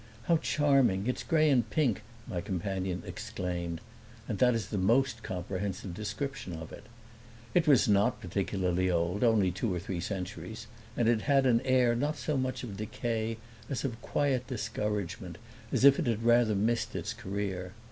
[0.23, 1.05] "How charming!
[1.05, 3.81] It's gray and pink!" my companion exclaimed;
[4.27, 6.85] and that is the most comprehensive description of it.
[7.53, 10.65] It was not particularly old, only two or three centuries;
[10.97, 13.37] and it had an air not so much of decay
[13.69, 15.37] as of quiet discouragement,
[15.71, 17.73] as if it had rather missed its career.